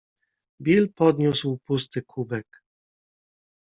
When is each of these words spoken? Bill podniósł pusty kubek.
Bill 0.61 0.93
podniósł 0.93 1.57
pusty 1.67 2.01
kubek. 2.01 2.45